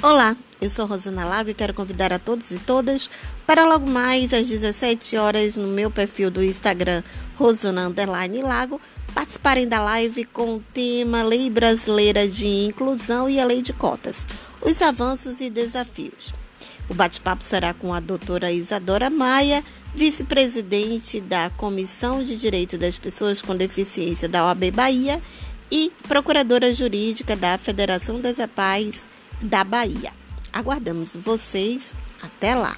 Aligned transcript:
Olá, 0.00 0.36
eu 0.60 0.70
sou 0.70 0.86
Rosana 0.86 1.24
Lago 1.24 1.50
e 1.50 1.54
quero 1.54 1.74
convidar 1.74 2.12
a 2.12 2.20
todos 2.20 2.52
e 2.52 2.58
todas 2.60 3.10
para 3.44 3.64
logo 3.64 3.84
mais 3.84 4.32
às 4.32 4.46
17 4.46 5.16
horas 5.16 5.56
no 5.56 5.66
meu 5.66 5.90
perfil 5.90 6.30
do 6.30 6.40
Instagram 6.40 7.02
Rosana 7.36 7.88
Underline 7.88 8.40
Lago 8.42 8.80
participarem 9.12 9.66
da 9.66 9.82
live 9.82 10.24
com 10.26 10.54
o 10.54 10.64
tema 10.72 11.24
Lei 11.24 11.50
Brasileira 11.50 12.28
de 12.28 12.46
Inclusão 12.46 13.28
e 13.28 13.40
a 13.40 13.44
Lei 13.44 13.60
de 13.60 13.72
Cotas, 13.72 14.24
os 14.62 14.80
avanços 14.80 15.40
e 15.40 15.50
desafios. 15.50 16.32
O 16.88 16.94
bate-papo 16.94 17.42
será 17.42 17.74
com 17.74 17.92
a 17.92 17.98
doutora 17.98 18.52
Isadora 18.52 19.10
Maia, 19.10 19.64
vice-presidente 19.96 21.20
da 21.20 21.50
Comissão 21.50 22.22
de 22.22 22.36
Direito 22.36 22.78
das 22.78 22.96
Pessoas 22.96 23.42
com 23.42 23.56
Deficiência 23.56 24.28
da 24.28 24.44
OAB 24.44 24.70
Bahia 24.70 25.20
e 25.72 25.90
procuradora 26.06 26.72
jurídica 26.72 27.34
da 27.34 27.58
Federação 27.58 28.20
das 28.20 28.38
APAES 28.38 29.04
da 29.40 29.64
Bahia. 29.64 30.12
Aguardamos 30.52 31.14
vocês. 31.16 31.94
Até 32.22 32.54
lá! 32.54 32.76